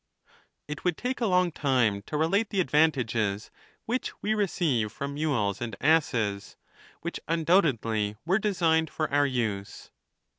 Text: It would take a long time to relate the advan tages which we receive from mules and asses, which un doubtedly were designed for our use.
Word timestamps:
It 0.67 0.83
would 0.83 0.97
take 0.97 1.21
a 1.21 1.27
long 1.27 1.51
time 1.51 2.01
to 2.07 2.17
relate 2.17 2.49
the 2.49 2.57
advan 2.59 2.91
tages 2.91 3.51
which 3.85 4.13
we 4.23 4.33
receive 4.33 4.91
from 4.91 5.13
mules 5.13 5.61
and 5.61 5.75
asses, 5.79 6.57
which 7.01 7.19
un 7.27 7.43
doubtedly 7.45 8.15
were 8.25 8.39
designed 8.39 8.89
for 8.89 9.07
our 9.13 9.27
use. 9.27 9.91